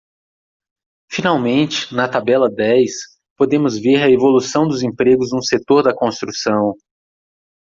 [1.11, 2.91] Finalmente, na tabela dez,
[3.37, 6.73] podemos ver a evolução dos empregos no setor da construção.